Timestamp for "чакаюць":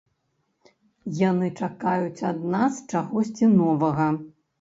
1.67-2.25